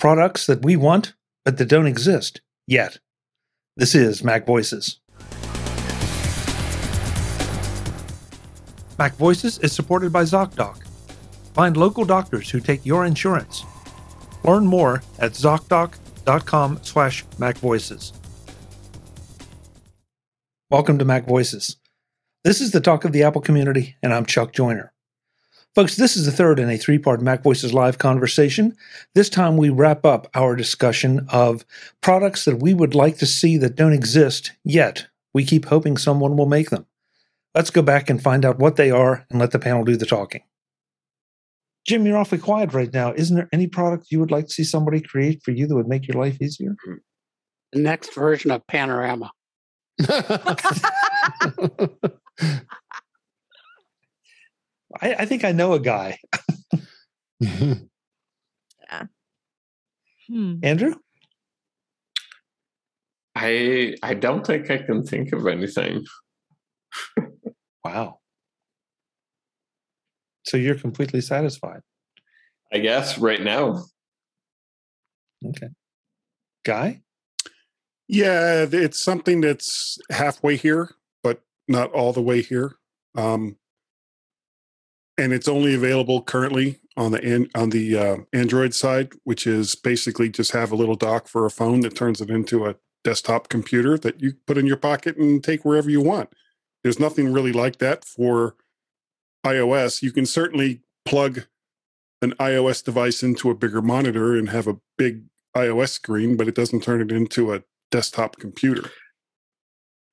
[0.00, 1.14] products that we want,
[1.44, 2.98] but that don't exist yet.
[3.76, 4.98] This is Mac Voices.
[8.98, 10.82] Mac Voices is supported by ZocDoc.
[11.54, 13.64] Find local doctors who take your insurance.
[14.42, 18.12] Learn more at ZocDoc.com slash MacVoices.
[20.70, 21.76] Welcome to Mac Voices.
[22.44, 24.92] This is the talk of the Apple community, and I'm Chuck Joiner.
[25.76, 28.76] Folks, this is the third in a three part Mac Voices live conversation.
[29.14, 31.64] This time we wrap up our discussion of
[32.00, 35.06] products that we would like to see that don't exist yet.
[35.32, 36.86] We keep hoping someone will make them.
[37.54, 40.06] Let's go back and find out what they are and let the panel do the
[40.06, 40.42] talking.
[41.86, 43.12] Jim, you're awfully quiet right now.
[43.14, 45.88] Isn't there any product you would like to see somebody create for you that would
[45.88, 46.74] make your life easier?
[47.72, 49.30] The next version of Panorama.
[55.00, 56.18] I, I think I know a guy.
[57.40, 57.74] yeah.
[60.28, 60.54] Hmm.
[60.62, 60.94] Andrew?
[63.34, 66.04] I I don't think I can think of anything.
[67.84, 68.18] wow.
[70.44, 71.80] So you're completely satisfied?
[72.72, 73.84] I guess right now.
[75.44, 75.68] Okay.
[76.64, 77.02] Guy?
[78.08, 82.76] Yeah, it's something that's halfway here, but not all the way here.
[83.16, 83.56] Um,
[85.20, 89.74] and it's only available currently on the an, on the uh, Android side, which is
[89.74, 93.50] basically just have a little dock for a phone that turns it into a desktop
[93.50, 96.30] computer that you put in your pocket and take wherever you want.
[96.82, 98.56] There's nothing really like that for
[99.44, 100.00] iOS.
[100.00, 101.46] You can certainly plug
[102.22, 106.54] an iOS device into a bigger monitor and have a big iOS screen, but it
[106.54, 108.90] doesn't turn it into a desktop computer.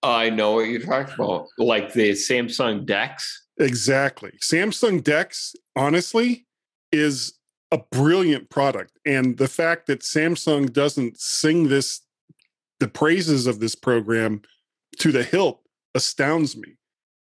[0.03, 3.46] I know what you're talking about, like the Samsung DeX.
[3.59, 4.33] Exactly.
[4.41, 6.45] Samsung DeX, honestly,
[6.91, 7.33] is
[7.71, 8.97] a brilliant product.
[9.05, 12.01] And the fact that Samsung doesn't sing this,
[12.79, 14.41] the praises of this program
[14.99, 15.61] to the hilt
[15.95, 16.75] astounds me.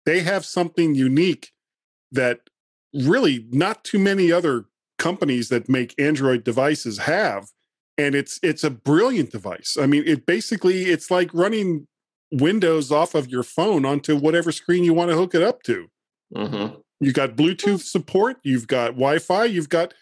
[0.06, 1.50] They have something unique
[2.12, 2.40] that
[2.94, 4.66] really not too many other
[4.98, 7.48] companies that make Android devices have.
[7.98, 9.76] And it's it's a brilliant device.
[9.78, 11.86] I mean, it basically it's like running
[12.32, 15.88] Windows off of your phone onto whatever screen you want to hook it up to.
[16.34, 16.76] Mm-hmm.
[17.00, 19.94] You got Bluetooth support, you've got Wi-Fi, you've got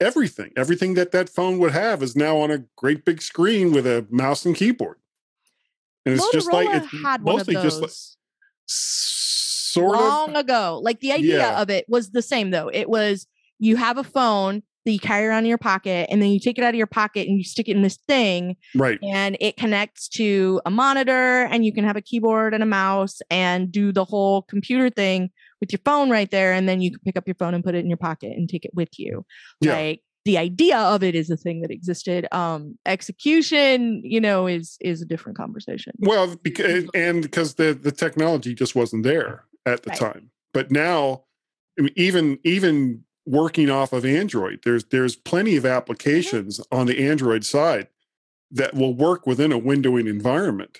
[0.00, 0.50] everything.
[0.56, 4.06] Everything that that phone would have is now on a great big screen with a
[4.10, 4.96] mouse and keyboard.
[6.04, 7.92] And it's Motorola just like it's had mostly just like
[8.66, 10.80] sort long of long ago.
[10.82, 11.62] Like the idea yeah.
[11.62, 12.70] of it was the same though.
[12.72, 13.26] It was
[13.58, 16.58] you have a phone that you carry around in your pocket and then you take
[16.58, 19.56] it out of your pocket and you stick it in this thing right and it
[19.56, 23.92] connects to a monitor and you can have a keyboard and a mouse and do
[23.92, 25.30] the whole computer thing
[25.62, 27.74] with your phone right there and then you can pick up your phone and put
[27.74, 29.24] it in your pocket and take it with you
[29.60, 29.74] yeah.
[29.74, 34.76] like the idea of it is a thing that existed um execution you know is
[34.80, 39.84] is a different conversation well because and because the the technology just wasn't there at
[39.84, 39.98] the right.
[39.98, 41.22] time but now
[41.78, 44.60] I mean, even even working off of Android.
[44.64, 45.72] There's there's plenty of mm-hmm.
[45.72, 46.78] applications mm-hmm.
[46.78, 47.88] on the Android side
[48.50, 50.78] that will work within a windowing environment.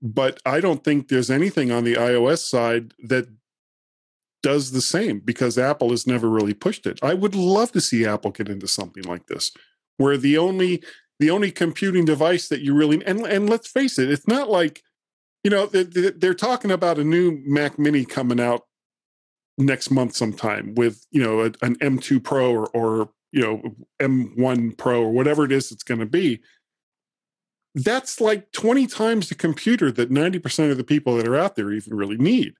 [0.00, 3.28] But I don't think there's anything on the iOS side that
[4.42, 6.98] does the same because Apple has never really pushed it.
[7.02, 9.52] I would love to see Apple get into something like this,
[9.96, 10.82] where the only
[11.18, 14.82] the only computing device that you really and and let's face it, it's not like
[15.44, 18.62] you know they're talking about a new Mac Mini coming out
[19.58, 23.62] next month sometime with you know an M2 Pro or or you know
[24.00, 26.40] M1 Pro or whatever it is it's going to be.
[27.74, 31.72] That's like 20 times the computer that 90% of the people that are out there
[31.72, 32.52] even really need.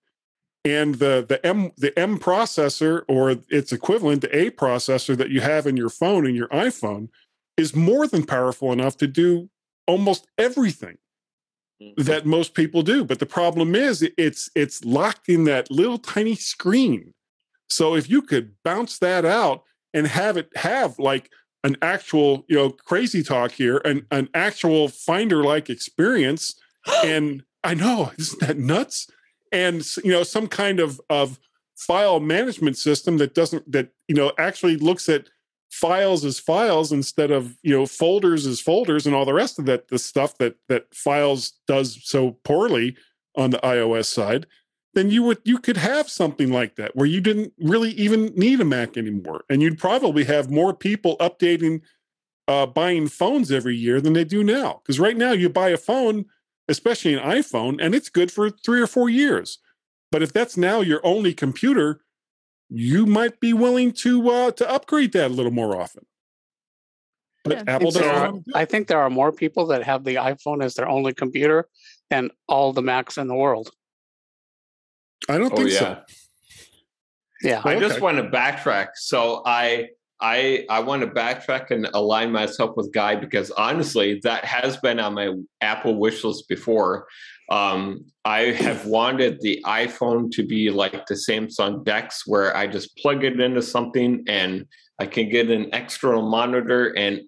[0.65, 5.41] And the the M the M processor or its equivalent, the A processor that you
[5.41, 7.09] have in your phone and your iPhone
[7.57, 9.51] is more than powerful enough to do
[9.87, 10.99] almost everything
[11.83, 12.03] Mm-hmm.
[12.03, 13.05] that most people do.
[13.05, 17.13] But the problem is it's it's locked in that little tiny screen.
[17.69, 21.31] So if you could bounce that out and have it have like
[21.65, 26.55] an actual, you know, crazy talk here, an, an actual finder like experience.
[27.05, 29.09] and I know, isn't that nuts?
[29.53, 31.39] And you know, some kind of of
[31.77, 35.29] file management system that doesn't that you know actually looks at
[35.71, 39.65] files as files instead of you know folders as folders and all the rest of
[39.65, 42.95] that the stuff that that files does so poorly
[43.37, 44.47] on the iOS side
[44.95, 48.61] then you would you could have something like that where you didn't really even need
[48.61, 49.45] a Mac anymore.
[49.49, 51.81] And you'd probably have more people updating
[52.49, 54.81] uh, buying phones every year than they do now.
[54.83, 56.27] Because right now you buy a phone
[56.73, 59.59] especially an iPhone and it's good for 3 or 4 years
[60.11, 61.89] but if that's now your only computer
[62.75, 66.05] you might be willing to uh, to upgrade that a little more often.
[67.45, 67.75] but Yeah.
[67.75, 68.27] Apple I think there doesn't.
[68.29, 71.13] are- do I think there are more people that have the iPhone as their only
[71.23, 71.69] computer
[72.11, 73.67] than all the Macs in the world.
[75.29, 75.79] I don't Oh think yeah.
[75.79, 75.91] so.
[77.43, 77.61] Yeah.
[77.65, 77.81] I Okay.
[77.87, 78.89] just want to backtrack.
[78.95, 79.89] So I
[80.23, 85.01] I I want to backtrack and align myself with Guy because honestly, that has been
[85.01, 87.07] on my Apple wish list before.
[87.51, 92.97] Um, I have wanted the iPhone to be like the Samsung Dex, where I just
[92.97, 94.65] plug it into something and
[95.01, 97.23] I can get an external monitor, and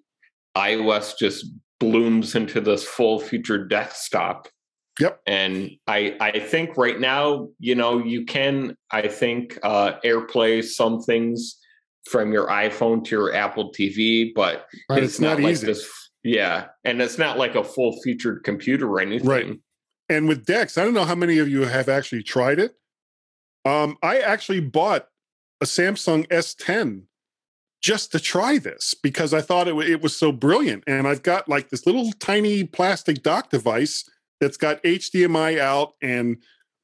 [0.57, 1.47] iOS just
[1.79, 4.47] blooms into this full featured desktop
[4.97, 5.19] Yep.
[5.27, 11.01] and i i think right now you know you can i think uh airplay some
[11.01, 11.57] things
[12.09, 15.67] from your iphone to your apple tv but But it's, it's not, not like easy.
[15.67, 15.89] this
[16.23, 19.59] yeah and it's not like a full featured computer or anything Right.
[20.07, 22.75] And with Dex, I don't know how many of you have actually tried it.
[23.65, 25.07] Um, I actually bought
[25.61, 27.05] a Samsung S10
[27.81, 30.83] just to try this because I thought it, wa- it was so brilliant.
[30.85, 34.07] And I've got like this little tiny plastic dock device
[34.39, 36.37] that's got HDMI out and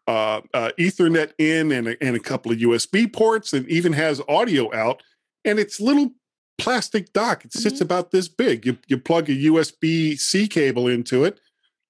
[0.07, 4.19] uh, uh, Ethernet in and a, and a couple of USB ports and even has
[4.27, 5.03] audio out.
[5.45, 6.11] And it's little
[6.57, 7.43] plastic dock.
[7.45, 7.85] It sits Mhm.
[7.85, 8.65] about this big.
[8.65, 11.39] You, you plug a USB C cable into it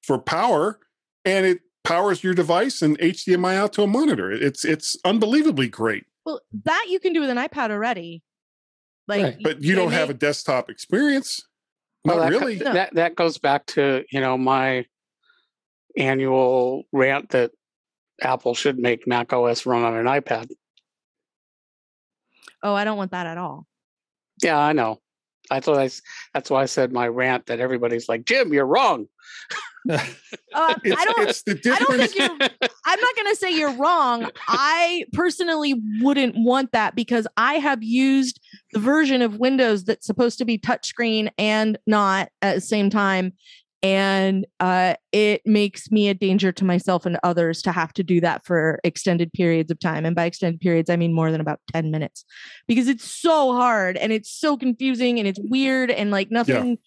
[0.04, 0.80] for power
[1.26, 4.32] and it powers your device and HDMI out to a monitor.
[4.32, 6.06] It's it's unbelievably great.
[6.26, 8.24] Well, that you can do with an iPad already.
[9.08, 9.38] Like, Right.
[9.42, 11.42] But you don't have a desktop experience.
[12.06, 12.60] Well, Not that, really.
[12.60, 14.86] co- That that goes back to you know my
[15.98, 17.52] annual rant that
[18.22, 20.50] Apple should make Mac OS run on an iPad.
[22.64, 23.66] Oh, I don't want that at all.
[24.44, 25.00] Yeah, I know.
[25.50, 25.86] That's what I.
[25.86, 26.02] s-
[26.34, 29.08] That's why I said my rant that everybody's like, Jim, you're wrong.
[30.54, 31.28] Uh, It's, I don't.
[31.30, 32.30] it's the I don't think you're.
[32.86, 34.30] I'm not going to say you're wrong.
[34.48, 38.40] I personally wouldn't want that because I have used
[38.74, 43.34] the version of Windows that's supposed to be touchscreen and not at the same time.
[43.84, 48.22] And uh, it makes me a danger to myself and others to have to do
[48.22, 50.06] that for extended periods of time.
[50.06, 52.24] And by extended periods, I mean more than about 10 minutes
[52.68, 56.78] because it's so hard and it's so confusing and it's weird and like nothing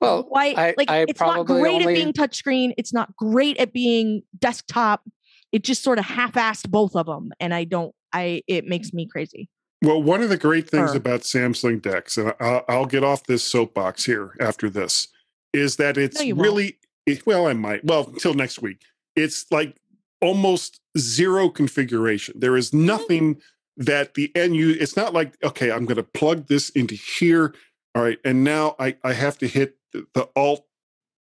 [0.00, 2.74] Well, quite I- like I it's not great only- at being touchscreen.
[2.76, 5.04] It's not great at being desktop.
[5.52, 7.92] It just sort of half-assed both of them, and I don't.
[8.12, 9.48] I it makes me crazy.
[9.82, 13.42] Well, one of the great things about Samsung Dex, and I'll, I'll get off this
[13.42, 15.08] soapbox here after this,
[15.52, 17.46] is that it's No, really it- well.
[17.46, 18.82] I might well until next week.
[19.16, 19.76] It's like
[20.20, 22.38] almost zero configuration.
[22.38, 22.86] There is Mm-hmm.
[22.86, 23.42] nothing
[23.76, 24.70] that the end you.
[24.78, 27.54] It's not like okay, I'm going to plug this into here.
[27.94, 30.64] All right, and now I I have to hit the, the Alt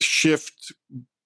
[0.01, 0.73] Shift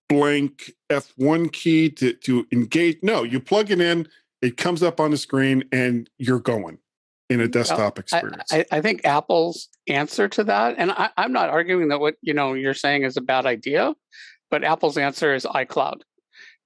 [0.09, 2.99] blank F1 key to to engage.
[3.03, 4.07] No, you plug it in.
[4.43, 6.79] It comes up on the screen, and you're going
[7.29, 8.53] in a desktop I, experience.
[8.53, 12.35] I, I think Apple's answer to that, and I, I'm not arguing that what you
[12.35, 13.95] know you're saying is a bad idea,
[14.51, 16.03] but Apple's answer is iCloud.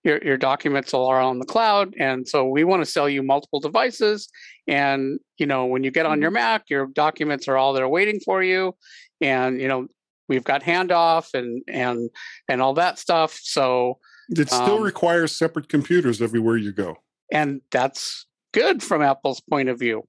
[0.05, 3.61] Your your documents are on the cloud, and so we want to sell you multiple
[3.61, 4.29] devices.
[4.67, 8.21] And you know when you get on your Mac, your documents are all there waiting
[8.21, 8.75] for you,
[9.21, 9.87] and you know
[10.29, 12.11] we've got handoff and and
[12.49, 13.39] and all that stuff.
[13.43, 13.99] So
[14.31, 16.97] It still Um, requires separate computers everywhere you go.
[17.33, 20.05] and that's good from Apple's point of view.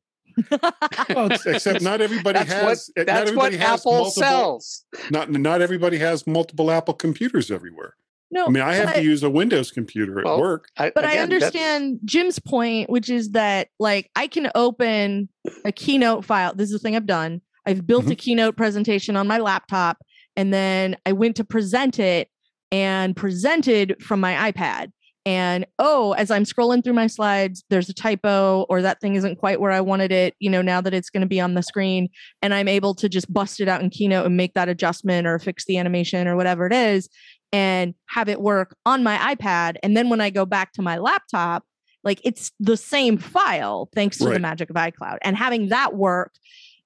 [1.10, 2.92] Well, Except not everybody That's has.
[2.96, 4.86] what not that's what has Apple multiple, sells.
[5.10, 7.96] Not not everybody has multiple Apple computers everywhere.
[8.32, 10.70] no, I mean, I have but, to use a Windows computer at Well, work.
[10.78, 15.30] but I again, that's- understand Jim's point, which is that like I can open
[15.66, 16.54] a keynote file.
[16.56, 17.42] This is the thing I've done.
[17.66, 18.12] I've built Mm-hmm.
[18.12, 19.98] a keynote presentation on my laptop,
[20.36, 22.30] and then I went to present it
[22.72, 24.92] and presented from my iPad.
[25.26, 29.38] And oh, as I'm scrolling through my slides, there's a typo or that thing isn't
[29.38, 31.62] quite where I wanted it, you know, now that it's going to be on the
[31.62, 32.10] screen.
[32.42, 35.38] And I'm able to just bust it out in Keynote and make that adjustment or
[35.38, 37.08] fix the animation or whatever it is
[37.54, 39.76] and have it work on my iPad.
[39.84, 41.66] And then when I go back to my laptop,
[42.04, 45.18] like it's the same file thanks to the magic of iCloud.
[45.22, 46.34] And having that work,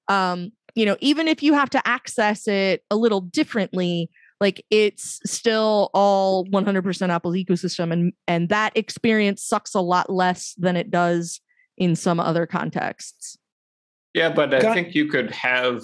[0.08, 5.20] um, you know, even if you have to access it a little differently, like it's
[5.24, 10.90] still all 100% Apple's ecosystem and and that experience sucks a lot less than it
[10.90, 11.40] does
[11.78, 13.36] in some other contexts.
[14.14, 15.82] yeah but i Got- think you could have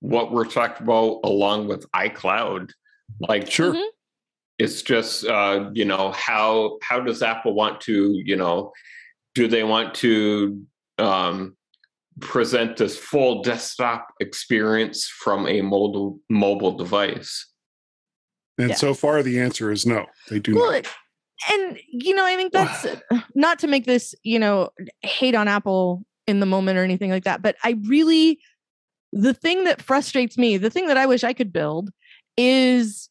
[0.00, 2.70] what we're talking about along with icloud
[3.20, 3.72] like Sure.
[3.74, 3.86] Mhm.
[4.58, 8.72] it's just uh you know how how does apple want to you know
[9.34, 10.62] do they want to
[10.98, 11.56] um
[12.20, 17.46] present this full desktop experience from a mobile mobile device
[18.62, 18.76] And Yeah.
[18.76, 20.06] so far, the answer is no.
[20.30, 20.86] They do Well, not.
[21.52, 22.86] and you know, I think that's
[23.34, 24.70] not to make this, you know,
[25.02, 28.38] hate on Apple in the moment or anything like that, but I really
[29.12, 31.90] the thing that frustrates me, the thing that I wish I could build
[32.38, 33.10] is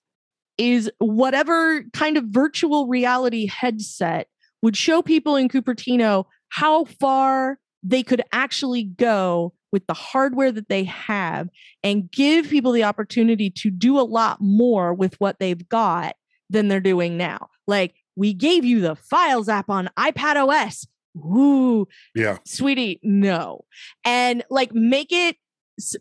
[0.57, 4.27] is whatever kind of virtual reality headset
[4.61, 10.69] would show people in Cupertino how far they could actually go with the hardware that
[10.69, 11.49] they have
[11.83, 16.15] and give people the opportunity to do a lot more with what they've got
[16.49, 17.49] than they're doing now.
[17.67, 20.87] Like we gave you the Files app on iPad OS.
[21.17, 23.65] Ooh, yeah, sweetie, no.
[24.05, 25.35] And like make it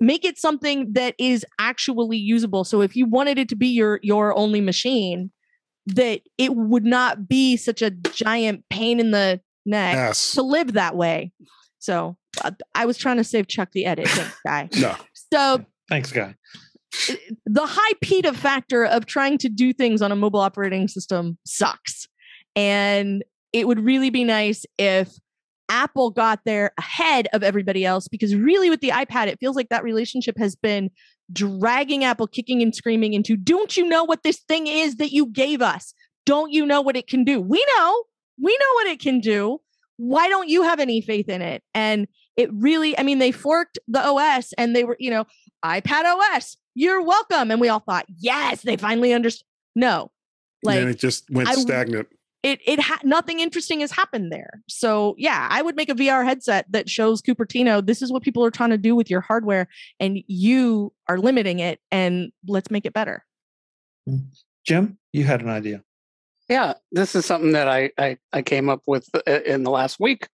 [0.00, 2.64] make it something that is actually usable.
[2.64, 5.30] So if you wanted it to be your your only machine,
[5.86, 10.32] that it would not be such a giant pain in the neck yes.
[10.32, 11.32] to live that way.
[11.80, 14.08] So uh, I was trying to save Chuck the edit
[14.46, 14.68] guy.
[14.78, 14.94] no.
[15.32, 16.36] So thanks, guy.
[17.46, 22.06] The high PITA factor of trying to do things on a mobile operating system sucks.
[22.54, 25.12] And it would really be nice if
[25.68, 29.68] Apple got there ahead of everybody else because really with the iPad, it feels like
[29.68, 30.90] that relationship has been
[31.32, 35.26] dragging Apple kicking and screaming into don't you know what this thing is that you
[35.26, 35.94] gave us?
[36.26, 37.40] Don't you know what it can do?
[37.40, 38.04] We know,
[38.42, 39.60] we know what it can do.
[40.00, 41.62] Why don't you have any faith in it?
[41.74, 45.26] And it really, I mean, they forked the OS and they were, you know,
[45.64, 47.50] iPad OS, you're welcome.
[47.50, 49.46] And we all thought, yes, they finally understood.
[49.76, 50.10] No,
[50.62, 52.08] like and it just went I, stagnant
[52.42, 54.62] it it ha- nothing interesting has happened there.
[54.68, 58.44] So yeah, I would make a VR headset that shows Cupertino this is what people
[58.44, 62.86] are trying to do with your hardware, and you are limiting it, and let's make
[62.86, 63.24] it better.
[64.08, 64.16] Hmm.
[64.66, 65.82] Jim, you had an idea.
[66.50, 70.00] Yeah, this is something that I I, I came up with uh, in the last
[70.00, 70.28] week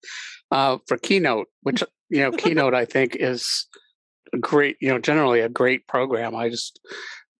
[0.53, 3.67] uh, for Keynote, which you know Keynote I think is
[4.33, 6.37] a great you know generally a great program.
[6.37, 6.79] I just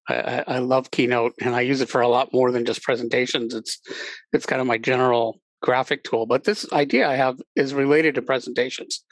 [0.09, 3.55] I, I, love Keynote, and I use it for a lot more than just presentations.
[3.55, 3.81] It's
[4.33, 6.27] it's kind of my general graphic tool.
[6.27, 9.05] But this idea I have is related to presentations.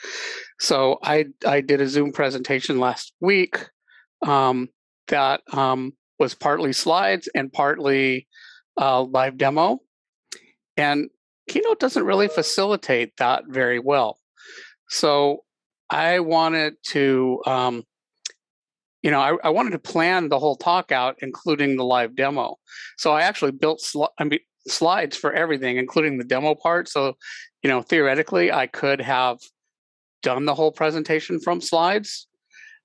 [0.59, 3.64] So I I did a Zoom presentation last week
[4.26, 4.71] um,
[5.07, 8.26] that um, was partly slides and partly
[8.81, 9.81] uh, live demo,
[10.76, 11.09] and
[11.49, 14.19] Keynote doesn't really facilitate that very well.
[14.88, 15.45] So
[15.91, 17.85] I wanted to um,
[19.02, 22.57] you know, I, I, wanted to plan the whole talk out, including the live demo.
[22.97, 24.38] So I actually built sl- I mean,
[24.69, 26.88] slides for everything, including the demo part.
[26.88, 27.17] So,
[27.62, 29.38] you know, theoretically, I could have
[30.23, 32.29] done the whole presentation from slides,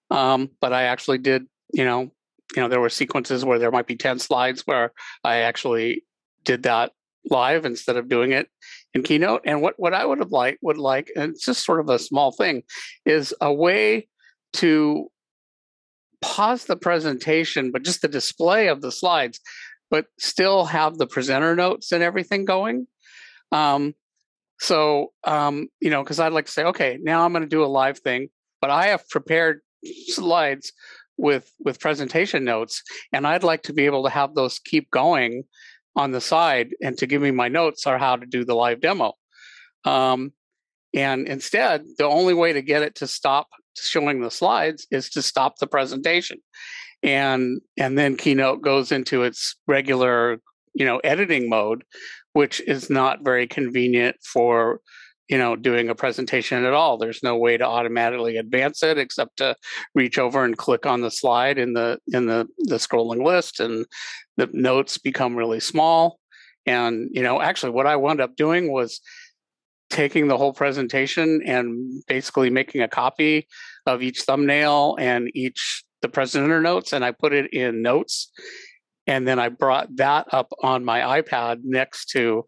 [0.09, 1.45] um, but I actually did.
[1.73, 2.11] You know,
[2.55, 6.03] you know, there were sequences where there might be ten slides where I actually
[6.43, 6.91] did that
[7.29, 8.47] live instead of doing it
[8.93, 9.41] in Keynote.
[9.45, 11.99] And what what I would have liked would like, and it's just sort of a
[11.99, 12.63] small thing,
[13.05, 14.07] is a way
[14.53, 15.07] to
[16.21, 19.39] pause the presentation, but just the display of the slides,
[19.89, 22.87] but still have the presenter notes and everything going.
[23.51, 23.93] Um,
[24.59, 27.63] so, um, you know, because I'd like to say, okay, now I'm going to do
[27.63, 28.29] a live thing,
[28.61, 29.61] but I have prepared
[30.07, 30.73] slides
[31.17, 32.81] with with presentation notes,
[33.11, 35.43] and I'd like to be able to have those keep going
[35.95, 38.81] on the side and to give me my notes are how to do the live
[38.81, 39.13] demo.
[39.83, 40.31] Um,
[40.93, 45.21] and instead, the only way to get it to stop showing the slides is to
[45.21, 46.39] stop the presentation.
[47.03, 50.39] And and then Keynote goes into its regular,
[50.73, 51.83] you know, editing mode,
[52.33, 54.81] which is not very convenient for
[55.29, 56.97] you know doing a presentation at all.
[56.97, 59.55] There's no way to automatically advance it except to
[59.95, 63.85] reach over and click on the slide in the in the the scrolling list and
[64.37, 66.19] the notes become really small.
[66.65, 68.99] And you know actually what i wound up doing was
[69.89, 73.47] taking the whole presentation and basically making a copy
[73.85, 78.31] of each thumbnail and each the presenter notes and I put it in notes.
[79.07, 82.45] And then I brought that up on my iPad next to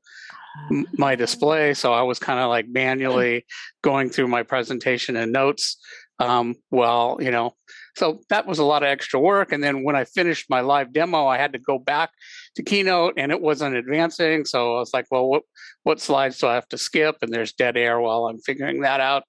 [0.98, 3.46] my display so I was kind of like manually
[3.82, 5.78] going through my presentation and notes
[6.20, 7.56] um, well you know
[7.96, 10.92] so that was a lot of extra work and then when I finished my live
[10.92, 12.10] demo I had to go back
[12.56, 15.44] to keynote and it wasn't advancing so I was like well what
[15.84, 19.00] what slides do I have to skip and there's dead air while I'm figuring that
[19.00, 19.24] out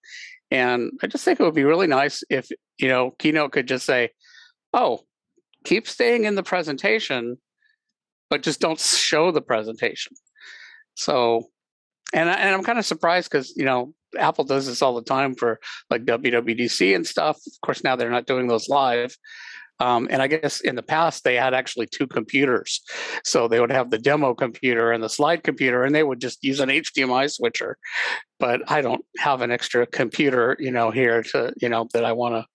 [0.50, 2.48] and I just think it would be really nice if,
[2.78, 4.10] you know, Keynote could just say,
[4.72, 5.00] oh,
[5.64, 7.36] keep staying in the presentation,
[8.28, 10.16] but just don't show the presentation.
[10.94, 11.48] So,
[12.12, 15.02] and, I, and I'm kind of surprised because, you know, Apple does this all the
[15.02, 17.36] time for like WWDC and stuff.
[17.36, 19.16] Of course, now they're not doing those live.
[19.80, 22.82] Um, and I guess in the past they had actually two computers,
[23.24, 26.44] so they would have the demo computer and the slide computer, and they would just
[26.44, 27.78] use an HDMI switcher.
[28.38, 32.12] But I don't have an extra computer, you know, here to you know that I
[32.12, 32.46] want to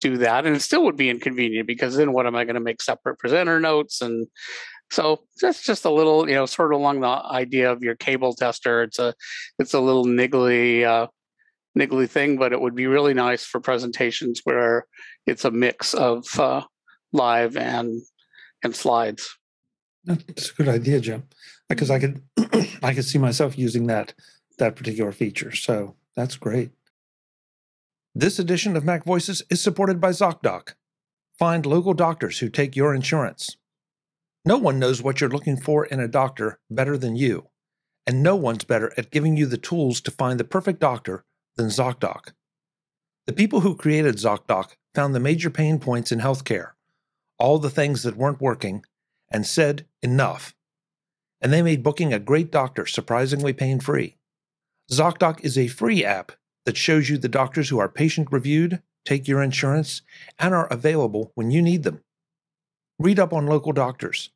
[0.00, 2.60] do that, and it still would be inconvenient because then what am I going to
[2.60, 4.26] make separate presenter notes and
[4.90, 8.34] so that's just a little, you know, sort of along the idea of your cable
[8.34, 8.82] tester.
[8.82, 9.14] It's a,
[9.58, 11.08] it's a little niggly uh,
[11.78, 14.86] niggly thing, but it would be really nice for presentations where
[15.26, 16.62] it's a mix of uh,
[17.12, 18.02] live and
[18.62, 19.36] and slides.
[20.04, 21.24] That's a good idea, Jim.
[21.68, 22.22] Because I could
[22.82, 24.14] I could see myself using that
[24.58, 25.54] that particular feature.
[25.54, 26.70] So that's great.
[28.14, 30.74] This edition of Mac Voices is supported by ZocDoc.
[31.38, 33.56] Find local doctors who take your insurance.
[34.48, 37.48] No one knows what you're looking for in a doctor better than you,
[38.06, 41.26] and no one's better at giving you the tools to find the perfect doctor
[41.56, 42.32] than ZocDoc.
[43.26, 46.70] The people who created ZocDoc found the major pain points in healthcare,
[47.38, 48.86] all the things that weren't working,
[49.30, 50.54] and said, enough.
[51.42, 54.16] And they made booking a great doctor surprisingly pain free.
[54.90, 56.32] ZocDoc is a free app
[56.64, 60.00] that shows you the doctors who are patient reviewed, take your insurance,
[60.38, 62.00] and are available when you need them.
[62.98, 64.30] Read up on local doctors,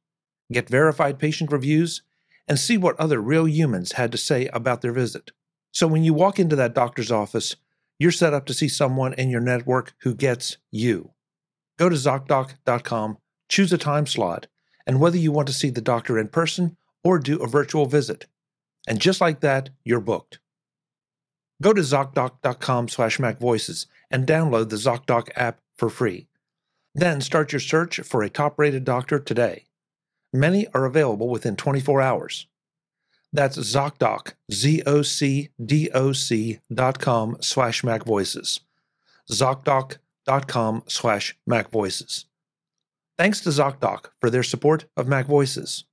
[0.52, 2.02] get verified patient reviews,
[2.49, 5.30] and see what other real humans had to say about their visit.
[5.73, 7.56] So when you walk into that doctor's office,
[7.99, 11.12] you're set up to see someone in your network who gets you.
[11.78, 13.18] Go to ZocDoc.com,
[13.49, 14.49] choose a time slot,
[14.87, 18.26] and whether you want to see the doctor in person or do a virtual visit.
[18.87, 20.40] And just like that, you're booked.
[21.62, 26.26] Go to ZocDoc.com slash MacVoices and download the ZocDoc app for free.
[26.94, 29.64] Then start your search for a top rated doctor today.
[30.33, 32.47] Many are available within 24 hours.
[33.33, 38.61] That's ZocDoc, Z-O-C-D-O-C dot com slash MacVoices.
[39.31, 42.25] ZocDoc.com slash MacVoices.
[43.19, 45.85] Thanks to ZocDoc for their support of Mac Voices.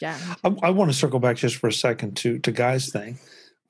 [0.00, 0.18] Yeah.
[0.42, 3.18] I, I want to circle back just for a second to to Guy's thing.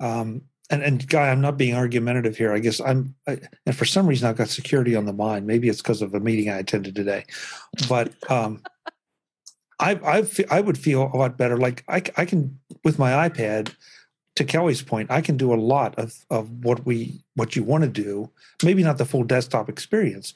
[0.00, 2.52] Um, and and Guy, I'm not being argumentative here.
[2.52, 5.46] I guess I'm, I, and for some reason I've got security on the mind.
[5.46, 7.24] Maybe it's because of a meeting I attended today,
[7.88, 8.62] but um,
[9.80, 11.56] I I I would feel a lot better.
[11.56, 13.74] Like I I can with my iPad.
[14.36, 17.84] To Kelly's point, I can do a lot of of what we what you want
[17.84, 18.30] to do.
[18.64, 20.34] Maybe not the full desktop experience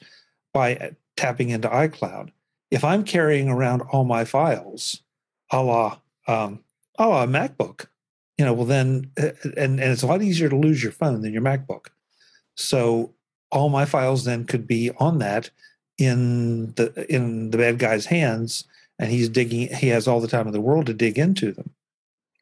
[0.53, 2.29] by uh, tapping into iCloud.
[2.71, 5.01] If I'm carrying around all my files,
[5.51, 5.97] a la
[6.27, 6.63] um,
[6.97, 7.87] a la MacBook,
[8.37, 11.21] you know, well then, uh, and and it's a lot easier to lose your phone
[11.21, 11.87] than your MacBook.
[12.55, 13.13] So
[13.51, 15.49] all my files then could be on that
[15.97, 18.63] in the in the bad guy's hands,
[18.99, 19.73] and he's digging.
[19.73, 21.71] He has all the time in the world to dig into them.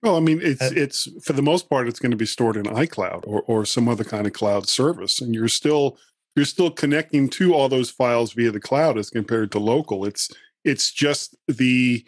[0.03, 2.57] Well, I mean, it's Uh, it's for the most part, it's going to be stored
[2.57, 5.97] in iCloud or or some other kind of cloud service, and you're still
[6.35, 10.05] you're still connecting to all those files via the cloud as compared to local.
[10.05, 10.29] It's
[10.65, 12.05] it's just the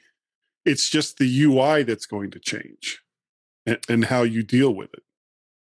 [0.65, 3.01] it's just the UI that's going to change,
[3.65, 5.03] and, and how you deal with it.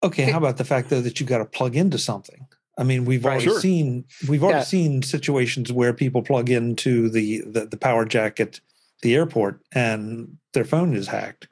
[0.03, 2.47] Okay, how about the fact though that you've got to plug into something?
[2.79, 3.33] I mean, we've Right.
[3.35, 3.61] already Sure.
[3.61, 4.65] seen we've already Yeah.
[4.65, 8.61] seen situations where people plug into the, the the power jack at
[9.03, 11.49] the airport and their phone is hacked.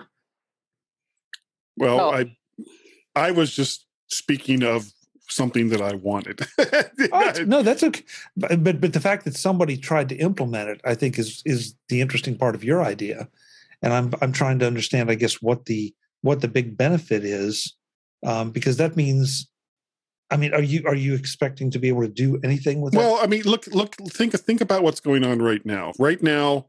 [1.76, 2.36] Well, Well- I
[3.16, 4.90] I was just speaking of
[5.28, 6.40] something that I wanted.
[7.12, 8.02] Oh, no, that's okay.
[8.36, 11.74] But, but but the fact that somebody tried to implement it, I think, is is
[11.88, 13.28] the interesting part of your idea.
[13.82, 17.74] And I'm I'm trying to understand, I guess, what the what the big benefit is,
[18.24, 19.46] um, because that means,
[20.30, 23.18] I mean, are you are you expecting to be able to do anything with Well,
[23.22, 25.92] I mean, look, look, think think about what's going on right now.
[25.98, 26.66] Right now,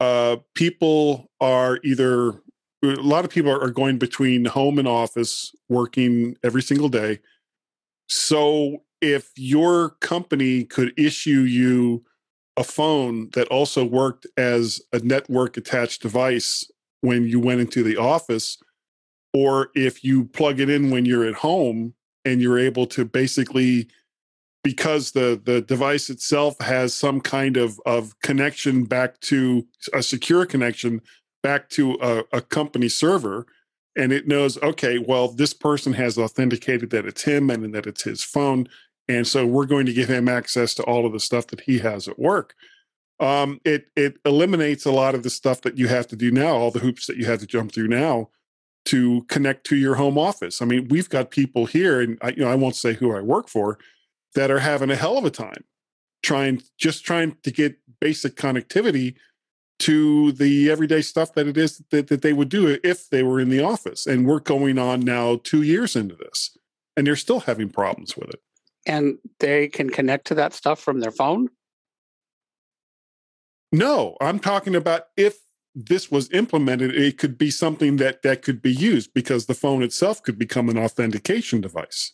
[0.00, 2.40] uh, people are either
[2.82, 7.20] a lot of people are going between home and office, working every single day.
[8.08, 12.04] So, if your company could issue you
[12.56, 16.68] a phone that also worked as a network attached device
[17.00, 18.58] when you went into the office,
[19.32, 23.88] or if you plug it in when you're at home and you're able to basically
[24.62, 30.46] because the the device itself has some kind of of connection back to a secure
[30.46, 31.00] connection
[31.42, 33.46] back to a, a company server
[33.96, 38.04] and it knows okay well this person has authenticated that it's him and that it's
[38.04, 38.66] his phone
[39.08, 41.78] and so we're going to give him access to all of the stuff that he
[41.80, 42.54] has at work.
[43.20, 46.56] Um, it it eliminates a lot of the stuff that you have to do now
[46.56, 48.28] all the hoops that you have to jump through now
[48.86, 50.60] to connect to your home office.
[50.60, 53.20] I mean we've got people here and I, you know i won't say who i
[53.20, 53.78] work for
[54.34, 55.64] that are having a hell of a time
[56.22, 59.14] trying just trying to get basic connectivity
[59.80, 63.40] to the everyday stuff that it is that, that they would do if they were
[63.40, 64.06] in the office.
[64.06, 66.56] And we're going on now two years into this
[66.96, 68.40] and they're still having problems with it.
[68.86, 71.48] And they can connect to that stuff from their phone.
[73.72, 75.38] no i'm talking about if
[75.74, 79.82] this was implemented it could be something that that could be used because the phone
[79.82, 82.12] itself could become an authentication device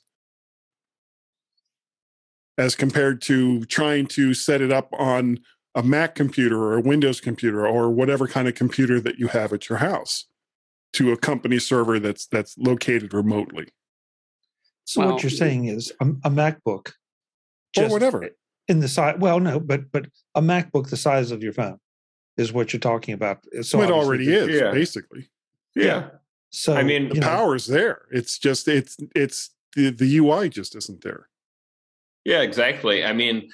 [2.57, 5.39] as compared to trying to set it up on
[5.75, 9.53] a Mac computer or a Windows computer or whatever kind of computer that you have
[9.53, 10.27] at your house
[10.93, 13.69] to a company server that's that's located remotely.
[14.85, 16.93] So Well, what you're saying is a, a MacBook,
[17.79, 18.29] or whatever.
[18.67, 19.17] in the size.
[19.19, 21.79] Well, no, but but a MacBook the size of your phone
[22.37, 23.39] is what you're talking about.
[23.63, 24.71] So it already is Yeah.
[24.73, 25.31] basically.
[25.75, 26.11] Yeah.
[26.51, 28.03] So I mean, the you The know, power is there.
[28.11, 31.29] It's just it's it's the, the UI just isn't there.
[32.25, 33.05] Yeah, exactly.
[33.05, 33.51] I mean,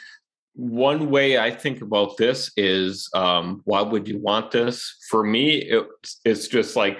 [0.55, 4.97] one way I think about this is um, why would you want this?
[5.11, 5.87] For me, it,
[6.25, 6.99] it's just like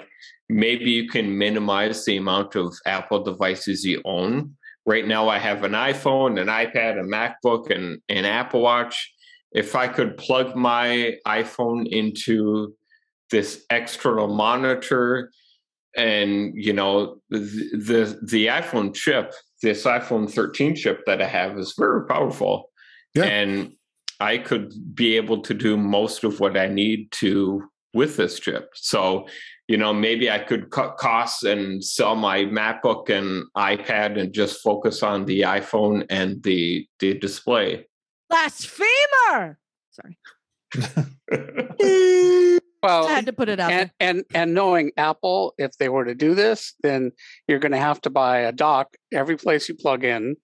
[0.49, 4.55] maybe you can minimize the amount of Apple devices you own.
[4.85, 9.11] Right now, I have an iPhone, an iPad, a MacBook, and an Apple Watch.
[9.53, 12.73] If I could plug my iPhone into
[13.31, 15.31] this external monitor,
[15.95, 19.33] and you know the the, the iPhone chip,
[19.63, 22.69] this iPhone 13 chip that I have is very powerful,
[23.15, 23.23] Yeah.
[23.25, 23.73] and
[24.19, 28.69] I could be able to do most of what I need to with this chip.
[28.75, 29.27] So,
[29.67, 34.61] you know, maybe I could cut costs and sell my MacBook and iPad and just
[34.61, 37.85] focus on the iPhone and the the display.
[38.29, 39.59] Blasphemer.
[39.91, 40.17] Sorry.
[42.83, 46.05] Well, I had to put it out and, and and knowing Apple, if they were
[46.05, 47.11] to do this, then
[47.47, 50.35] you're going to have to buy a dock every place you plug in.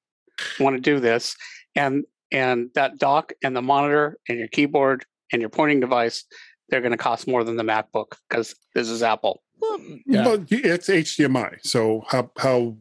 [0.59, 1.35] Want to do this,
[1.75, 6.25] and and that dock and the monitor and your keyboard and your pointing device,
[6.69, 9.43] they're going to cost more than the MacBook because this is Apple.
[9.61, 10.23] Well, Yeah.
[10.23, 11.57] But it's HDMI.
[11.61, 12.77] So how how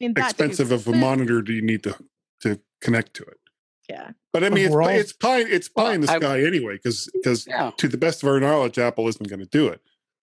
[0.00, 1.96] expensive of a monitor do you need to
[2.42, 3.38] to connect to it?
[3.88, 4.10] Yeah.
[4.32, 6.74] But I mean, it's, Overall- it's pie it's pie in the Well, I- sky anyway,
[6.74, 9.80] because because Yeah, to the best of our knowledge, Apple isn't going to do it.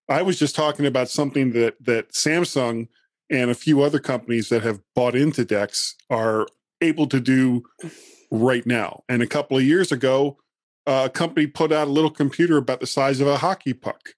[0.09, 2.87] I was just talking about something that that Samsung
[3.29, 6.47] and a few other companies that have bought into Dex are
[6.81, 7.63] able to do
[8.31, 9.03] right now.
[9.07, 10.37] And a couple of years ago,
[10.87, 14.15] uh, a company put out a little computer about the size of a hockey puck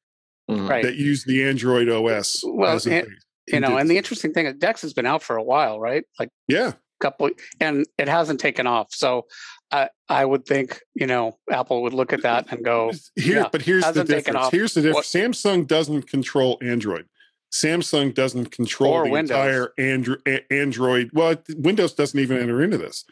[0.49, 0.67] Mhm.
[0.69, 0.83] right.
[0.83, 2.41] that used the Android OS.
[2.45, 3.07] Well, as a and-
[3.47, 6.05] You know, and the interesting thing is Dex has been out for a while, right?
[6.17, 6.73] Like yeah,
[7.03, 9.25] couple and it hasn't taken off so
[9.71, 10.67] i i would think
[11.01, 14.49] you know apple would look at that and go Here, yeah, but here's the difference.
[14.57, 15.11] Here's the difference.
[15.11, 17.05] Samsung doesn't control Android.
[17.53, 19.35] Samsung doesn't control Or the Windows.
[19.37, 20.21] entire Android.
[20.49, 21.09] Android.
[21.13, 23.05] Well, Windows doesn't even enter into this.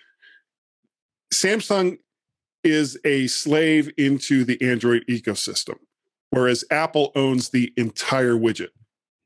[1.34, 1.98] Samsung
[2.64, 5.78] is a slave into the Android ecosystem,
[6.32, 8.70] whereas Apple owns the entire widget.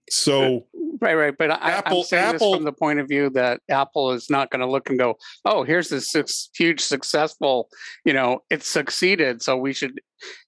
[0.09, 0.67] So
[1.01, 3.61] right right but I, Apple- i'm saying Apple- this from the point of view that
[3.69, 6.15] apple is not going to look and go oh here's this
[6.55, 7.69] huge successful
[8.05, 9.99] you know it succeeded so we should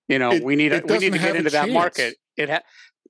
[0.07, 2.49] you know It- we need it to we need to get into that market it
[2.49, 2.62] ha-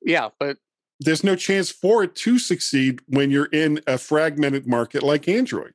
[0.03, 0.57] yeah but
[0.99, 5.73] there's no chance for it to succeed when you're in a fragmented market like Android.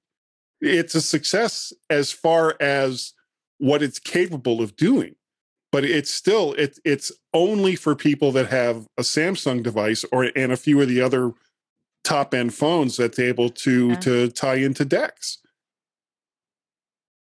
[0.60, 3.12] It's a success as far as
[3.58, 5.14] what it's capable of doing,
[5.70, 10.50] but it's still it, it's only for people that have a Samsung device or and
[10.50, 11.32] a few of the other
[12.04, 13.94] top end phones that's able to Yeah.
[13.96, 15.38] to tie into Dex.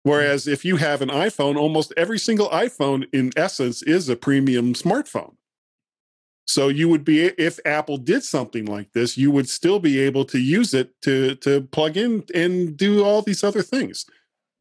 [0.03, 4.73] Whereas if you have an iPhone, almost every single iPhone in essence is a premium
[4.73, 5.35] smartphone.
[6.47, 10.25] So you would be if Apple did something like this, you would still be able
[10.25, 14.05] to use it to to plug in and do all these other things.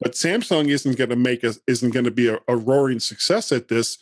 [0.00, 3.52] But Samsung isn't going to make a isn't going to be a, a roaring success
[3.52, 3.96] at this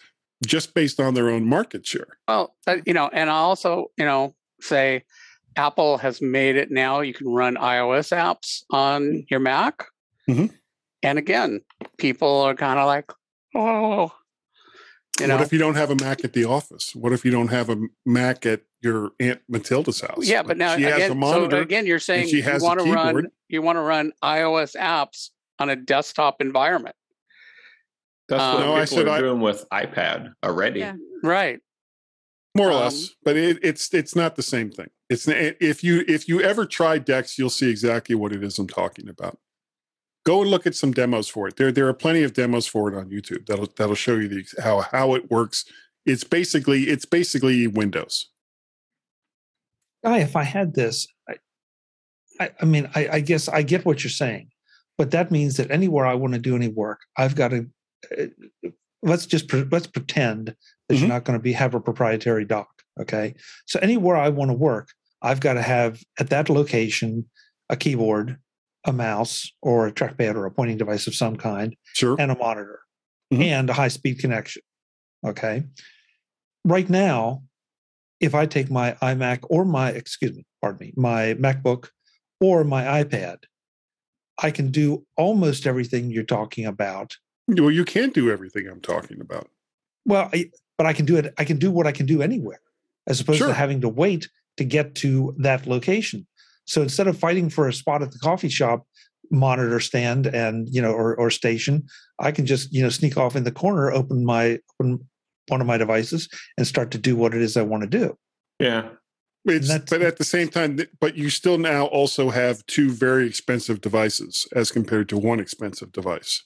[0.44, 2.18] just based on their own market share.
[2.26, 5.04] Well, uh, you know, and I also, you know, say
[5.56, 9.86] Apple has made it now you can run iOS apps on your Mac.
[10.28, 10.52] Mhm.
[11.02, 11.60] And again,
[11.98, 13.10] people are kind of like,
[13.54, 14.12] oh,
[15.20, 16.94] you know, what if you don't have a Mac at the office?
[16.94, 20.26] What if you don't have a Mac at your Aunt Matilda's house?
[20.26, 21.56] yeah, but now she has again, a monitor.
[21.56, 24.12] so again, you're saying she you has a want to run you want to run
[24.22, 26.94] iOS apps on a desktop environment,
[28.28, 30.80] That's Um, what No, I people said are I- doing with iPad already.
[30.80, 30.96] Yeah.
[31.22, 31.60] right?
[32.56, 36.04] more or Um, less but it, it's it's not the same thing it's if you
[36.08, 39.38] if you ever try dex you'll see exactly what it is i'm talking about
[40.24, 42.92] go and look at some demos for it there there are plenty of demos for
[42.92, 45.64] it on youtube that'll that'll show you the how how it works
[46.04, 48.30] it's basically it's basically windows
[50.04, 51.34] Guy, if I had this, I,
[52.38, 54.50] I, I mean, I, I guess I get what you're saying,
[54.96, 57.66] but that means that anywhere I want to do any work, I've got to.
[58.16, 58.26] Uh,
[59.02, 60.54] let's just pre- let's pretend
[60.88, 61.00] that Mhm.
[61.00, 62.68] you're not going to be have a proprietary dock.
[63.00, 64.90] Okay, so anywhere I want to work,
[65.22, 67.28] I've got to have at that location
[67.68, 68.38] a keyboard,
[68.84, 72.36] a mouse, or a trackpad or a pointing device of some kind, sure and a
[72.36, 72.80] monitor
[73.32, 73.42] Mhm.
[73.42, 74.62] and a high speed connection.
[75.24, 75.64] Okay.
[76.64, 77.42] Right now,
[78.20, 81.88] if I take my iMac or my, excuse me, pardon me, my MacBook
[82.40, 83.38] or my iPad,
[84.38, 87.16] I can do almost everything you're talking about.
[87.48, 89.48] well you can't do everything i'm talking about
[90.04, 91.32] Well, I, but I can do it.
[91.38, 92.60] I can do what I can do anywhere,
[93.06, 93.48] as opposed Sure.
[93.48, 96.26] to having to wait to get to that location.
[96.64, 98.86] So instead of fighting for a spot at the coffee shop
[99.30, 101.86] monitor stand and you know or, or station,
[102.18, 105.06] I can just you know sneak off in the corner, open my open
[105.48, 108.16] one of my devices, and start to do what it is I want to do.
[108.58, 108.88] Yeah.
[109.48, 113.80] It's, but at the same time, but you still now also have two very expensive
[113.80, 116.42] devices as compared to one expensive device.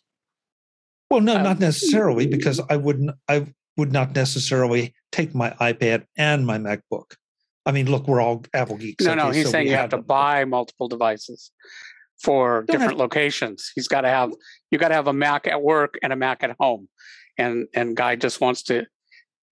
[1.11, 3.13] Well, no, Um, not necessarily, because I wouldn't.
[3.27, 3.47] I
[3.77, 7.17] would not necessarily take my iPad and my MacBook.
[7.71, 9.05] I mean, look, we're all Apple geeks.
[9.05, 11.53] No, no, he's so saying you have to buy multiple devices
[12.21, 13.71] for Don't have different locations.
[13.77, 14.33] He's got to have
[14.73, 16.89] you got to have a Mac at work and a Mac at home,
[17.39, 18.87] and and guy just wants to,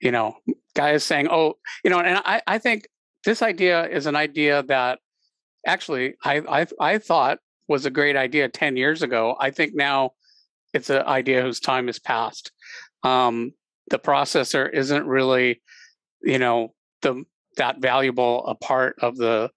[0.01, 0.37] you know,
[0.75, 2.89] guy is saying, oh, you know, and I I think
[3.25, 4.99] this idea is an idea that
[5.65, 9.37] actually I I I thought was a great idea ten years ago.
[9.39, 10.11] I think now
[10.75, 12.51] it's an idea whose time has passed.
[13.05, 13.53] Um,
[13.91, 15.63] the processor isn't really,
[16.21, 17.25] you know, the
[17.59, 19.51] that valuable a part of the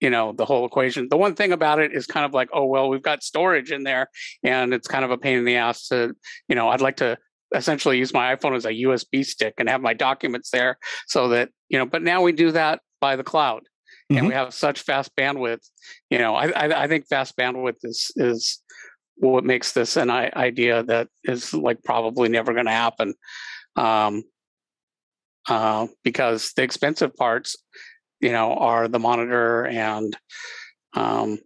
[0.00, 1.08] you know the whole equation.
[1.08, 3.82] The one thing about it is kind of like oh well we've got storage in
[3.82, 4.08] there
[4.42, 6.14] and it's kind of a pain in the ass to
[6.48, 7.16] you know i'd like to
[7.54, 11.48] essentially use my iphone as a usb stick and have my documents there so that
[11.68, 13.62] you know but now we do that by the cloud
[14.10, 15.64] and we have such fast bandwidth
[16.10, 18.60] you know i i, I think fast bandwidth is is
[19.16, 23.14] what makes this an idea that is like probably never going to happen.
[23.74, 24.24] Um
[25.48, 27.56] uh, because the expensive parts,
[28.20, 30.16] you know, are the monitor and
[30.94, 31.38] um,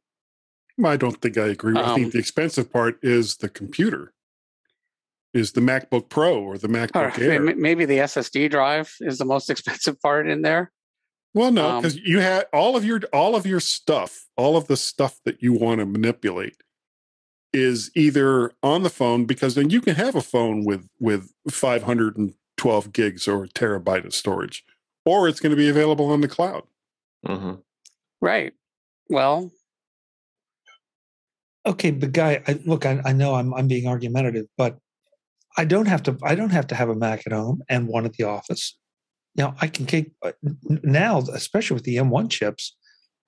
[0.84, 1.76] I don't think I agree.
[1.76, 4.12] I Um, think the expensive part is the computer,
[5.34, 7.40] is the MacBook Pro or the or MacBook Air.
[7.56, 10.72] maybe the SSD drive is the most expensive part in there.
[11.34, 14.66] Well, no, Um, because you had all of your all of your stuff, all of
[14.68, 16.56] the stuff that you want to manipulate
[17.52, 21.30] is either on the phone because then you can have a phone with with
[22.60, 24.64] 512 gigs or a terabyte of storage,
[25.04, 26.64] or it's going to be available on the cloud.
[27.26, 27.54] hmm
[28.20, 28.52] Right.
[29.08, 29.50] Well,
[31.66, 34.78] Okay, but guy, I, look, I, I know I'm I'm being argumentative, but
[35.58, 36.16] I don't have to.
[36.22, 38.78] I don't have to have a Mac at home and one at the office.
[39.34, 40.32] You know, I can take uh,
[40.82, 42.74] now, especially with the M1 chips.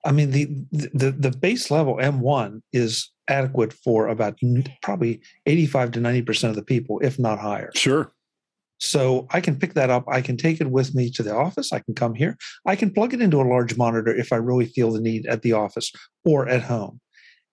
[0.03, 4.39] I mean, the the the base level M1 is adequate for about
[4.81, 7.71] probably 85 to 90 percent of the people, if not higher.
[7.75, 8.11] Sure.
[8.83, 10.03] So I can pick that up.
[10.09, 11.71] I can take it with me to the office.
[11.71, 12.37] I can come here.
[12.65, 15.41] I can plug it into a large monitor if I really feel the need at
[15.41, 15.89] the office
[16.25, 16.99] or at home.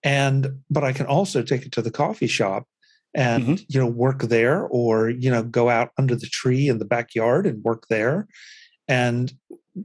[0.03, 2.67] And but I can also take it to the coffee shop
[3.15, 3.65] and mm-hmm.
[3.69, 7.47] you know work there or you know go out under the tree in the backyard
[7.47, 8.27] and work there.
[8.89, 9.33] And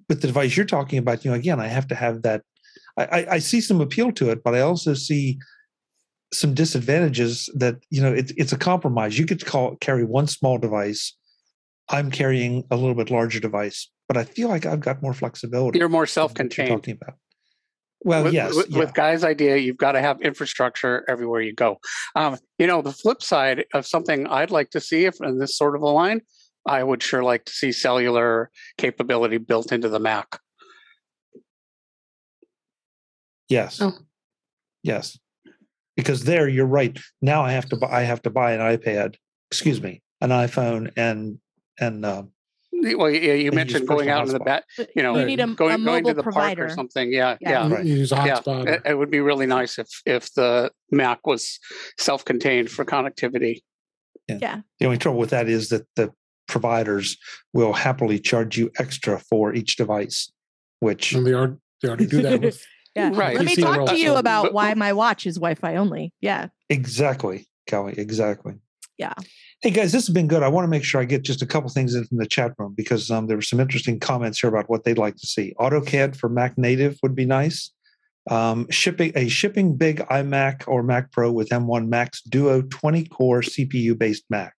[0.09, 2.41] with the device you're talking about, you know, again, I have to have that.
[2.97, 5.37] I, I, I see some appeal to it, but I also see
[6.33, 9.19] some disadvantages that you know it, it's a compromise.
[9.19, 11.15] You could call carry one small device.
[11.89, 15.79] I'm carrying a little bit larger device, but I feel like I've got more flexibility.
[15.79, 16.69] you're more of what you're self-contained.
[16.69, 17.15] talking about.
[18.01, 18.79] Well, with, yes, with, yeah.
[18.79, 21.79] with Guy's idea, you've got to have infrastructure everywhere you go.
[22.15, 25.57] Um, you know, the flip side of something I'd like to see if in this
[25.57, 26.21] sort of a line,
[26.67, 30.39] I would sure like to see cellular capability built into the Mac.
[33.49, 33.79] Yes.
[33.81, 33.93] Oh.
[34.83, 35.17] Yes.
[35.95, 36.99] Because there you're right.
[37.21, 39.15] Now I have to buy I have to buy an iPad,
[39.49, 41.39] excuse me, an iPhone and
[41.79, 42.31] and um
[42.71, 44.45] Well, yeah, you mentioned going personal out into the hotspot.
[44.45, 44.63] back,
[44.95, 46.63] you know, you need a, going, a going to the provider.
[46.63, 47.11] park or something.
[47.11, 47.67] Yeah, Yeah.
[47.67, 47.73] yeah.
[47.75, 47.85] Right.
[47.85, 48.67] Use a Yeah, hotspot.
[48.67, 51.59] it, it would be really nice if if the Mac was
[51.97, 53.61] self-contained for connectivity.
[54.27, 54.37] Yeah.
[54.41, 54.61] yeah.
[54.79, 56.11] The only trouble with that is that the
[56.47, 57.17] providers
[57.53, 60.31] will happily charge you extra for each device,
[60.79, 62.63] which and they are they already do that with
[62.95, 63.09] Yeah.
[63.13, 63.35] Right.
[63.35, 66.13] Let me talk to you about but- why my watch is Wi-Fi only.
[66.21, 66.47] Yeah.
[66.69, 68.53] exactly, Kelly, exactly.
[68.97, 69.13] Yeah.
[69.61, 70.43] Hey guys, this has been good.
[70.43, 72.53] I want to make sure I get just a couple things in from the chat
[72.57, 75.53] room because um, there were some interesting comments here about what they'd like to see.
[75.59, 77.71] AutoCAD for Mac Native would be nice.
[78.29, 83.41] Um, shipping a shipping big iMac or Mac Pro with M1 Max Duo 20 core
[83.41, 84.53] CPU based Mac.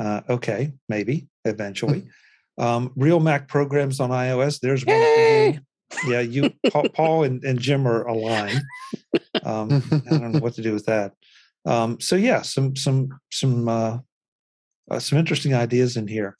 [0.00, 2.08] Uh, okay, maybe eventually.
[2.58, 4.60] um, real Mac programs on iOS.
[4.60, 5.64] There's one.
[6.06, 8.60] Yeah, you, Paul, Paul and, and Jim are aligned.
[9.42, 11.14] Um, I don't know what to do with that.
[11.64, 13.98] Um, so yeah, some some some uh,
[14.90, 16.36] uh, some interesting ideas in here.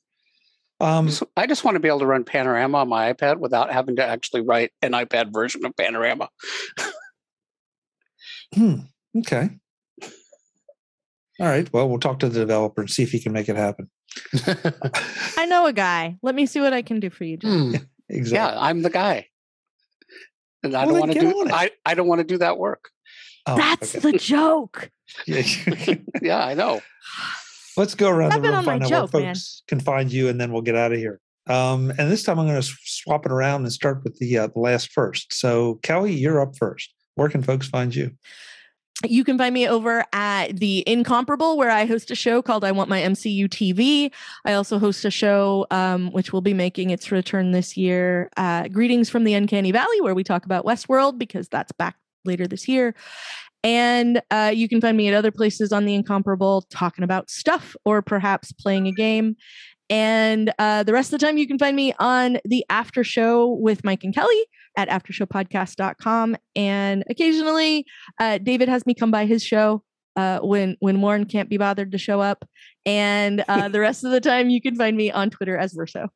[0.80, 3.72] Um, So I just want to be able to run Panorama on my iPad without
[3.72, 6.28] having to actually write an iPad version of Panorama.
[8.54, 8.76] hmm,
[9.18, 9.50] okay.
[11.40, 11.72] All right.
[11.72, 13.88] Well, we'll talk to the developer and see if he can make it happen.
[15.36, 16.16] I know a guy.
[16.22, 17.36] Let me see what I can do for you.
[17.36, 17.50] Jim.
[17.70, 17.76] Hmm.
[18.08, 18.54] exactly.
[18.56, 19.26] Yeah, I'm the guy.
[20.62, 21.46] And I Well, don't want to do.
[21.52, 22.90] I, I don't want to do that work.
[23.48, 24.10] Oh, That's okay.
[24.12, 24.90] the joke.
[25.26, 25.42] Yeah.
[26.22, 26.82] Yeah, I know.
[27.76, 29.34] Let's go around Stop the room on find out joke, where man.
[29.34, 31.20] folks can find you, and then we'll get out of here.
[31.48, 34.46] Um, and this time I'm going to swap it around and start with the, uh,
[34.48, 35.32] the last first.
[35.32, 36.92] So, Kelly, you're up first.
[37.14, 38.10] Where can folks find you?
[39.06, 42.72] You can find me over at the Incomparable, where I host a show called I
[42.72, 44.12] Want My MCU TV.
[44.44, 48.66] I also host a show um, which will be making its return this year, uh,
[48.68, 51.96] Greetings from the Uncanny Valley, where we talk about Westworld because that's back
[52.28, 52.94] later this year.
[53.64, 57.74] And uh, you can find me at other places on the Incomparable talking about stuff
[57.84, 59.36] or perhaps playing a game.
[59.90, 63.48] And uh, the rest of the time, you can find me on the after show
[63.48, 66.36] with Mike and Kelly at aftershowpodcast.com.
[66.54, 67.86] And occasionally,
[68.20, 69.82] uh, David has me come by his show
[70.16, 72.44] uh, when when Warren can't be bothered to show up.
[72.84, 76.08] And uh, the rest of the time, you can find me on Twitter as Verso.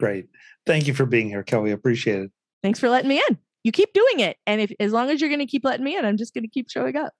[0.00, 0.26] Great.
[0.66, 1.70] Thank you for being here, Kelly.
[1.70, 2.30] Appreciate it.
[2.62, 3.38] Thanks for letting me in.
[3.68, 4.38] You keep doing it.
[4.46, 6.44] And if as long as you're going to keep letting me in, I'm just going
[6.44, 7.12] to keep showing up.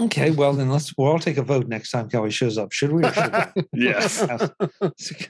[0.00, 2.72] Okay, well then let's we'll all take a vote next time Kelly shows up.
[2.72, 3.02] Should we?
[3.12, 3.62] Should we?
[3.74, 4.22] yes.
[4.22, 5.22] it was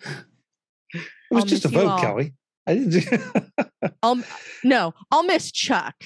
[1.35, 1.99] I'll just a vote, all.
[1.99, 2.35] Kelly.
[2.65, 3.21] I didn't.
[4.05, 4.23] I'll
[4.63, 5.97] no, I'll miss Chuck.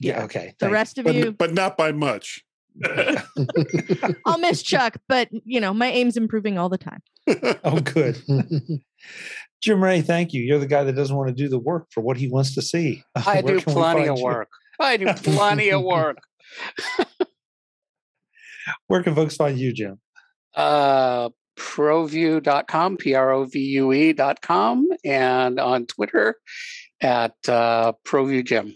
[0.00, 0.24] yeah.
[0.24, 0.54] Okay.
[0.58, 2.42] The thank- rest of you, but, but not by much.
[4.26, 7.02] I'll miss Chuck, but you know, my aim's improving all the time.
[7.62, 8.20] Oh, good.
[9.60, 10.42] Jim Rea, thank you.
[10.42, 12.62] You're the guy that doesn't want to do the work for what he wants to
[12.62, 13.02] see.
[13.26, 14.24] I do plenty of you?
[14.24, 14.48] work.
[14.80, 16.18] I do plenty of work.
[18.86, 20.00] Where can folks find you, Jim?
[20.54, 26.36] Uh, provue.com, P R O V U E.com, and on Twitter
[27.00, 28.74] at uh, Provue Jim.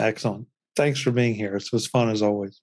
[0.00, 0.46] Excellent.
[0.74, 1.56] Thanks for being here.
[1.56, 2.60] It was fun as always.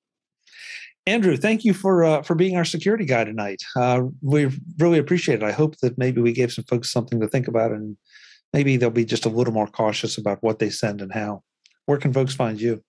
[1.06, 3.62] Andrew, thank you for uh, for being our security guy tonight.
[3.76, 5.44] Uh, we really appreciate it.
[5.44, 7.98] I hope that maybe we gave some folks something to think about, and
[8.54, 11.44] maybe they'll be just a little more cautious about what they send and how.
[11.86, 12.82] Where can folks find you?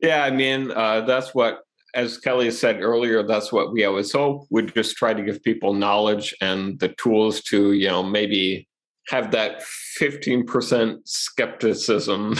[0.00, 1.60] Yeah, I mean, uh, that's what,
[1.94, 4.46] as Kelly said earlier, that's what we always hope.
[4.50, 8.68] We just try to give people knowledge and the tools to, you know, maybe
[9.08, 9.62] have that
[10.00, 12.34] 15% skepticism.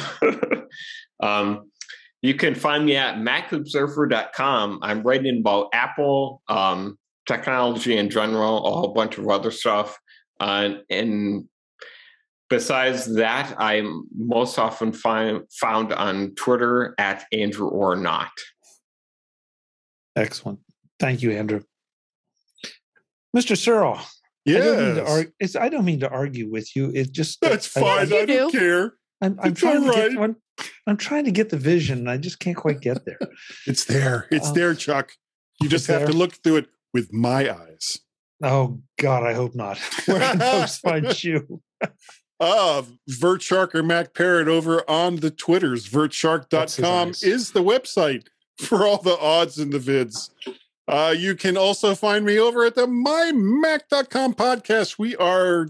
[1.23, 1.71] um,
[2.23, 4.79] you can find me at macobserver.com.
[4.83, 9.99] I'm writing about Apple, um, technology in general, a whole bunch of other stuff.
[10.41, 11.45] Uh, and
[12.49, 18.31] besides that, I'm most often find, found on Twitter at Andrew or not.
[20.17, 20.61] Excellent.
[21.01, 21.63] Thank you, Andrew.
[23.37, 23.57] Mr.
[23.57, 23.99] Serle,
[24.47, 25.11] I don't, mean to Yes.
[25.11, 26.91] argue, it's, I don't mean to argue with you.
[26.95, 28.09] It just That's I- fine.
[28.11, 28.93] you I don't care.
[29.23, 30.19] I'm, I'm It's trying to all get right.
[30.19, 30.37] one.
[30.87, 33.19] I'm trying to get the vision, and I just can't quite get there.
[33.67, 34.27] It's there.
[34.31, 34.53] It's Oh.
[34.55, 35.12] there, Chuck.
[35.61, 37.99] You just have to look through it with my eyes.
[38.43, 39.79] Oh God, I hope not.
[40.07, 41.62] Where can folks find you?
[42.41, 45.88] Uh, VertShark or Mac Parrot over on the Twitters.
[45.88, 47.23] VertShark.com eyes.
[47.23, 48.25] is the website
[48.61, 50.31] for all the odds and the vids.
[50.88, 54.99] Uh, you can also find me over at the mymac.com podcast.
[54.99, 55.69] We are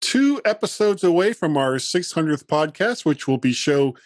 [0.00, 3.96] two episodes away from our 600th podcast, which will be show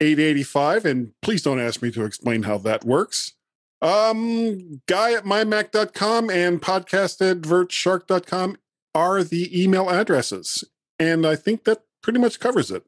[0.00, 0.84] 885.
[0.84, 3.32] And please don't ask me to explain how that works.
[3.80, 8.56] Um, guy at mymac.com and podcast at vertshark.com
[8.94, 10.62] are the email addresses.
[10.98, 12.84] And I think that pretty much covers it.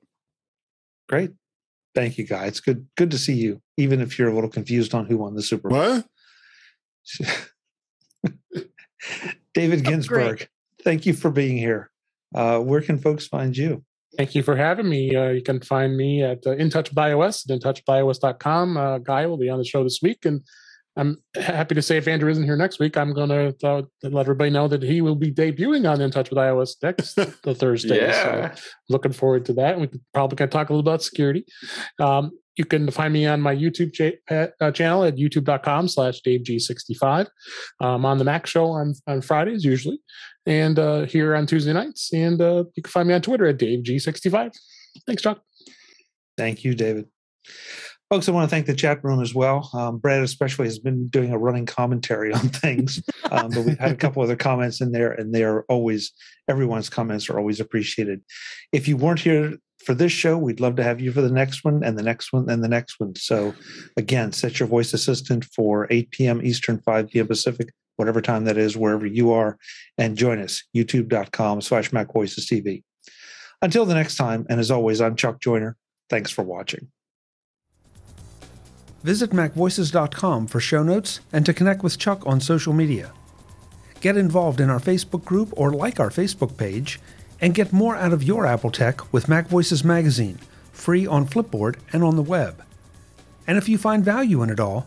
[1.08, 1.32] Great.
[1.94, 2.46] Thank you, guy.
[2.46, 5.34] It's good good to see you, even if you're a little confused on who won
[5.34, 5.78] the Super Bowl.
[5.78, 6.06] What?
[9.54, 10.48] David Oh, Ginsburg,
[10.82, 11.90] thank you for being here.
[12.34, 13.84] Uh, where can folks find you?
[14.16, 15.14] Thank you for having me.
[15.14, 18.76] Uh, you can find me at uh, In Touch with iOS at intouchbyios.com.
[18.76, 20.24] Uh, Guy will be on the show this week.
[20.24, 20.42] And
[20.96, 24.20] I'm happy to say if Andrew isn't here next week, I'm going to uh, let
[24.20, 27.96] everybody know that he will be debuting on In Touch with iOS next the Thursday.
[28.02, 28.54] Yeah.
[28.54, 29.80] So looking forward to that.
[29.80, 31.44] We probably can talk a little about security.
[31.98, 33.96] Um, you can find me on my YouTube
[34.28, 37.26] pa- uh, channel at youtube.com slash daveg65.
[37.80, 39.98] Um, on the Mac show on, on Fridays usually,
[40.46, 42.12] and uh, here on Tuesday nights.
[42.12, 44.52] And uh, you can find me on Twitter at daveg65.
[45.06, 45.40] Thanks, Chuck.
[46.36, 47.06] Thank you, David.
[48.10, 49.70] Folks, I want to thank the chat room as well.
[49.72, 53.92] Um, Brad, especially, has been doing a running commentary on things, um, but we've had
[53.92, 56.12] a couple other comments in there, and they are always,
[56.48, 58.20] everyone's comments are always appreciated.
[58.72, 59.54] If you weren't here
[59.84, 62.32] for this show, we'd love to have you for the next one, and the next
[62.32, 63.14] one, and the next one.
[63.16, 63.54] So,
[63.96, 66.44] again, set your voice assistant for 8 p.m.
[66.44, 67.26] Eastern, 5 p.m.
[67.26, 69.58] Pacific, whatever time that is, wherever you are,
[69.98, 72.82] and join us, youtube.com slash Mac Voices TV.
[73.62, 75.76] Until the next time, and as always, I'm Chuck Joiner.
[76.10, 76.88] Thanks for watching.
[79.02, 83.12] Visit MacVoices.com for show notes and to connect with Chuck on social media.
[84.00, 87.00] Get involved in our Facebook group or like our Facebook page,
[87.40, 90.38] and get more out of your Apple tech with Mac Voices Magazine,
[90.72, 92.62] free on Flipboard and on the web.
[93.46, 94.86] And if you find value in it all,